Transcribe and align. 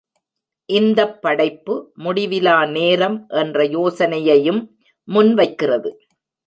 இந்தப் 0.69 1.21
படைப்பு 1.21 1.73
முடிவிலா 1.97 2.71
நேரம் 2.71 3.27
என்ற 3.35 3.65
யோசனையையும் 3.69 4.61
முன்வைக்கிறது. 5.07 5.91